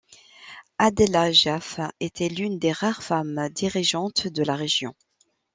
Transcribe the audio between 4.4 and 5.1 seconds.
la région.